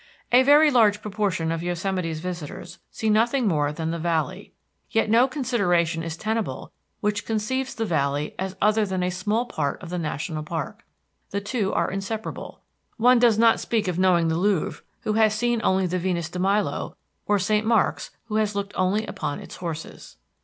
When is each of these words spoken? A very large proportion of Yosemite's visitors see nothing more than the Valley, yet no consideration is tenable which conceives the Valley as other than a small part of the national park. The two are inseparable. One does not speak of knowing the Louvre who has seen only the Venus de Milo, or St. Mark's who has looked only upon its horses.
A 0.31 0.41
very 0.41 0.71
large 0.71 0.99
proportion 0.99 1.51
of 1.51 1.61
Yosemite's 1.61 2.21
visitors 2.21 2.79
see 2.89 3.07
nothing 3.07 3.47
more 3.47 3.71
than 3.71 3.91
the 3.91 3.99
Valley, 3.99 4.51
yet 4.89 5.11
no 5.11 5.27
consideration 5.27 6.01
is 6.01 6.17
tenable 6.17 6.71
which 7.01 7.23
conceives 7.23 7.75
the 7.75 7.85
Valley 7.85 8.33
as 8.39 8.55
other 8.59 8.83
than 8.83 9.03
a 9.03 9.11
small 9.11 9.45
part 9.45 9.79
of 9.83 9.91
the 9.91 9.99
national 9.99 10.41
park. 10.41 10.83
The 11.29 11.39
two 11.39 11.71
are 11.73 11.91
inseparable. 11.91 12.61
One 12.97 13.19
does 13.19 13.37
not 13.37 13.59
speak 13.59 13.87
of 13.87 13.99
knowing 13.99 14.27
the 14.27 14.37
Louvre 14.39 14.81
who 15.01 15.13
has 15.13 15.35
seen 15.35 15.61
only 15.63 15.85
the 15.85 15.99
Venus 15.99 16.29
de 16.31 16.39
Milo, 16.39 16.95
or 17.27 17.37
St. 17.37 17.63
Mark's 17.63 18.09
who 18.25 18.37
has 18.37 18.55
looked 18.55 18.73
only 18.75 19.05
upon 19.05 19.39
its 19.39 19.57
horses. 19.57 20.17